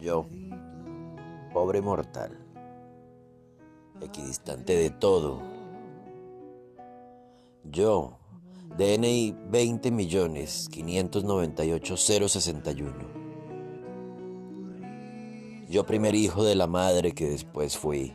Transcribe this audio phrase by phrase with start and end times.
[0.00, 0.26] Yo,
[1.52, 2.38] pobre mortal,
[4.00, 5.40] equidistante de todo.
[7.64, 8.18] Yo,
[8.76, 13.22] DNI 20 millones 598 061.
[15.68, 18.14] Yo primer hijo de la madre que después fui.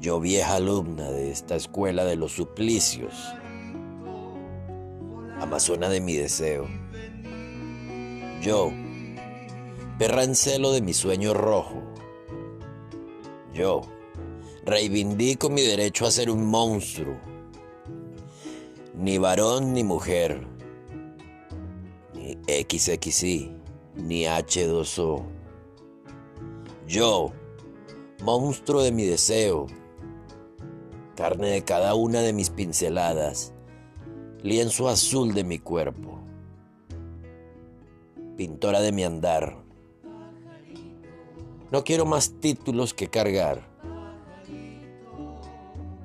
[0.00, 3.14] Yo vieja alumna de esta escuela de los suplicios.
[5.40, 6.66] Amazona de mi deseo.
[8.42, 8.72] Yo,
[9.98, 11.82] perra en celo de mi sueño rojo.
[13.52, 13.82] Yo,
[14.64, 17.16] reivindico mi derecho a ser un monstruo.
[18.94, 20.46] Ni varón ni mujer.
[22.14, 23.52] Ni XXI,
[23.96, 25.24] ni H2O.
[26.86, 27.32] Yo,
[28.22, 29.66] monstruo de mi deseo.
[31.16, 33.52] Carne de cada una de mis pinceladas.
[34.42, 36.14] Lienzo azul de mi cuerpo
[38.36, 39.63] pintora de mi andar.
[41.74, 43.60] No quiero más títulos que cargar.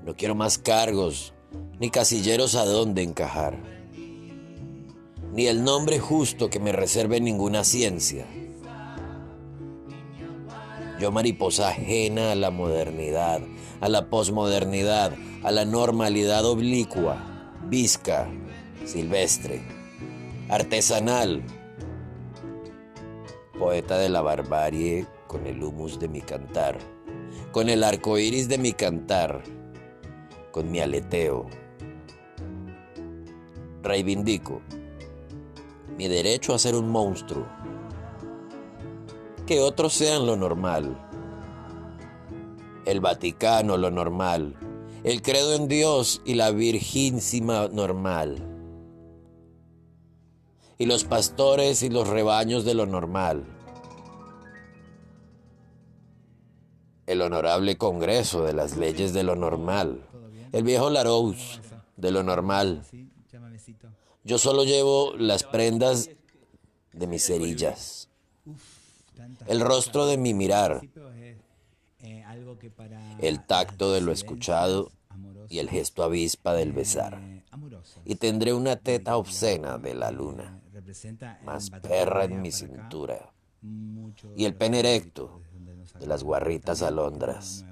[0.03, 1.35] No quiero más cargos,
[1.79, 3.55] ni casilleros a donde encajar.
[5.31, 8.25] Ni el nombre justo que me reserve ninguna ciencia.
[10.99, 13.39] Yo mariposa ajena a la modernidad,
[13.79, 18.27] a la posmodernidad, a la normalidad oblicua, visca,
[18.85, 19.61] silvestre,
[20.49, 21.43] artesanal,
[23.59, 26.79] poeta de la barbarie con el humus de mi cantar,
[27.51, 29.43] con el arco iris de mi cantar,
[30.51, 31.45] con mi aleteo.
[33.83, 34.61] Reivindico
[35.95, 37.45] mi derecho a ser un monstruo,
[39.45, 40.97] que otros sean lo normal,
[42.85, 44.55] el Vaticano lo normal,
[45.03, 48.49] el credo en Dios y la virgínsima normal
[50.79, 53.58] y los pastores y los rebaños de lo normal.
[57.09, 60.05] El honorable Congreso de las leyes de lo normal.
[60.51, 61.59] El viejo Larousse
[61.97, 62.83] de lo normal.
[64.23, 66.11] Yo solo llevo las prendas
[66.93, 68.09] de mis cerillas.
[69.47, 70.87] El rostro de mi mirar.
[73.17, 74.91] El tacto de lo escuchado
[75.49, 77.19] y el gesto avispa del besar.
[78.05, 80.61] Y tendré una teta obscena de la luna
[81.43, 83.33] más perra en mi cintura,
[84.35, 85.41] y el pene erecto
[85.99, 87.65] de las guarritas alondras,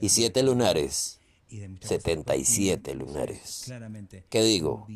[0.00, 1.20] y siete lunares,
[1.80, 3.72] 77 lunares.
[4.28, 4.86] ¿Qué digo?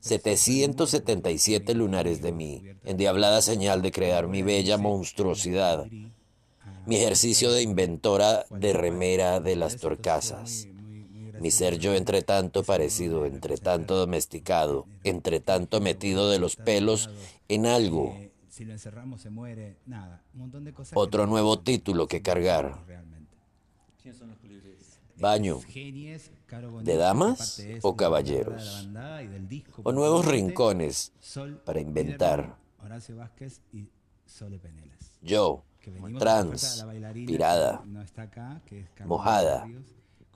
[0.00, 5.86] 777 lunares de mí, endiablada señal de crear mi bella monstruosidad,
[6.86, 10.68] mi ejercicio de inventora de remera de las torcasas
[11.40, 17.10] mi ser yo entre tanto parecido, entre tanto domesticado, entre tanto metido de los pelos
[17.48, 18.16] en algo.
[20.94, 22.78] Otro nuevo título que cargar.
[25.16, 25.60] Baño.
[26.82, 28.88] ¿De damas o caballeros?
[29.82, 31.12] ¿O nuevos rincones
[31.64, 32.56] para inventar?
[35.20, 35.64] Yo,
[36.18, 36.86] trans,
[37.26, 37.84] pirada,
[39.04, 39.68] mojada,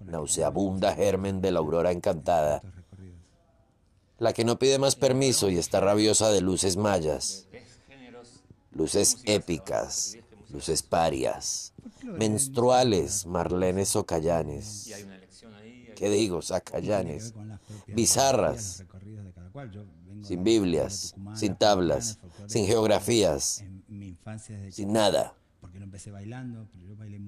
[0.01, 2.63] nauseabunda germen de la aurora encantada,
[4.19, 7.49] la que no pide más permiso y está rabiosa de luces mayas,
[8.75, 10.17] luces épicas,
[10.51, 11.73] luces parias,
[12.03, 14.93] menstruales, marlenes o callanes.
[15.97, 16.43] ¿Qué digo?
[16.43, 17.35] Sacallanes,
[17.87, 18.85] bizarras,
[20.23, 23.65] sin Biblias, sin tablas, sin geografías,
[24.71, 25.35] sin nada.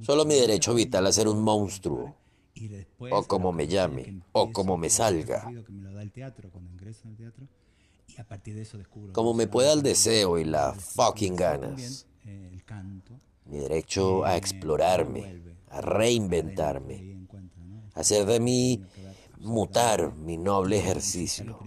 [0.02, 2.14] Solo mi derecho vital a ser un monstruo
[3.10, 5.50] o como me llame, o como me salga.
[9.12, 12.06] Como me pueda el deseo y la fucking ganas.
[12.24, 12.60] Eh,
[13.46, 17.26] mi derecho a explorarme, a reinventarme,
[17.94, 18.84] a hacer de mí
[19.38, 21.58] mutar mi noble ejercicio.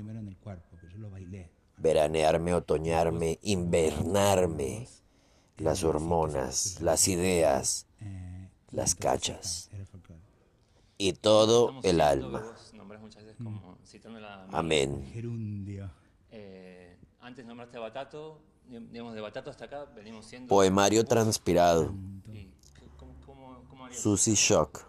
[1.77, 4.87] Veranearme, otoñarme, invernarme,
[5.57, 9.69] las hormonas, las ideas, eh, las cachas.
[10.97, 12.43] y todo el alma.
[14.51, 15.03] Amén.
[16.31, 20.47] Eh, antes nombraste Batato, digamos de Batato hasta acá venimos siendo...
[20.47, 21.93] Poemario transpirado.
[23.91, 24.85] Susi Shock.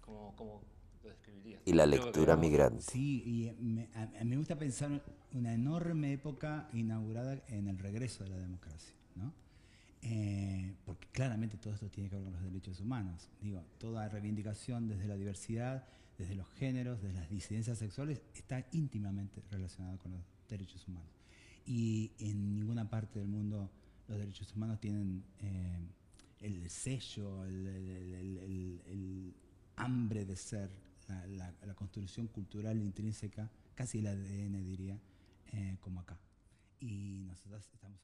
[0.00, 0.62] ¿Cómo,
[1.02, 1.62] lo describirías?
[1.64, 2.82] Y la lectura migrante.
[2.82, 5.02] Sí, y me, a, me gusta pensar
[5.32, 9.32] una enorme época inaugurada en el regreso de la democracia, ¿no?
[10.02, 13.28] Eh, porque claramente todo esto tiene que ver con los derechos humanos.
[13.40, 15.86] Digo, toda reivindicación desde la diversidad,
[16.18, 21.10] desde los géneros, desde las disidencias sexuales, está íntimamente relacionada con los derechos humanos.
[21.66, 23.70] Y en ninguna parte del mundo
[24.08, 25.78] los derechos humanos tienen eh,
[26.40, 29.34] el sello, el,
[29.76, 30.70] hambre de ser,
[31.28, 35.00] la, construcción cultural intrínseca, casi el ADN diría,
[35.52, 36.18] eh, como acá.
[36.80, 38.00] Y nosotros estamos